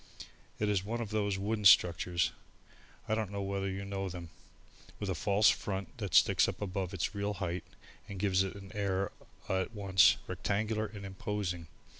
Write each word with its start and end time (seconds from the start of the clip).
It 0.57 0.67
is 0.67 0.83
one 0.83 0.99
of 0.99 1.11
those 1.11 1.37
wooden 1.37 1.63
structures 1.63 2.31
I 3.07 3.13
don't 3.13 3.29
know 3.29 3.43
whether 3.43 3.69
you 3.69 3.85
know 3.85 4.09
them 4.09 4.31
with 4.99 5.11
a 5.11 5.13
false 5.13 5.51
front 5.51 5.95
that 5.99 6.15
sticks 6.15 6.47
up 6.47 6.59
above 6.59 6.91
its 6.91 7.13
real 7.13 7.35
height 7.35 7.65
and 8.09 8.17
gives 8.17 8.41
it 8.41 8.55
an 8.55 8.71
air 8.73 9.11
at 9.47 9.75
once 9.75 10.17
rectangular 10.27 10.87
and 10.87 11.05
imposing. 11.05 11.67